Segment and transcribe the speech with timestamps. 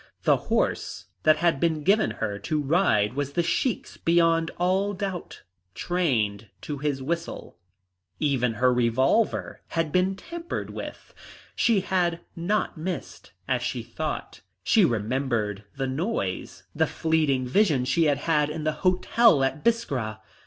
[0.23, 5.43] The horse that had been given her to ride was the Sheik's beyond all doubt,
[5.75, 7.59] trained to his whistle.
[8.19, 11.13] Even her revolver had been tampered with.
[11.55, 14.41] She had not missed, as she had thought.
[14.63, 20.19] She remembered the noise, the fleeting vision she had had in the hotel at Biskra.